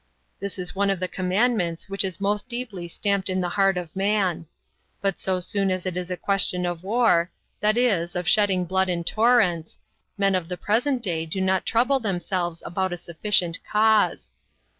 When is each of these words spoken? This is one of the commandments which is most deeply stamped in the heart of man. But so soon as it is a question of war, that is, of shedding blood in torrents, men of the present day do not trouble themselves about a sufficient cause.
This 0.39 0.57
is 0.57 0.73
one 0.73 0.89
of 0.89 0.99
the 0.99 1.07
commandments 1.07 1.87
which 1.87 2.03
is 2.03 2.19
most 2.19 2.49
deeply 2.49 2.87
stamped 2.87 3.29
in 3.29 3.39
the 3.39 3.49
heart 3.49 3.77
of 3.77 3.95
man. 3.95 4.47
But 4.99 5.19
so 5.19 5.39
soon 5.39 5.69
as 5.69 5.85
it 5.85 5.95
is 5.95 6.09
a 6.09 6.17
question 6.17 6.65
of 6.65 6.81
war, 6.83 7.29
that 7.59 7.77
is, 7.77 8.15
of 8.15 8.27
shedding 8.27 8.65
blood 8.65 8.89
in 8.89 9.03
torrents, 9.03 9.77
men 10.17 10.33
of 10.33 10.49
the 10.49 10.57
present 10.57 11.03
day 11.03 11.27
do 11.27 11.39
not 11.39 11.67
trouble 11.67 11.99
themselves 11.99 12.63
about 12.65 12.91
a 12.91 12.97
sufficient 12.97 13.59
cause. 13.71 14.31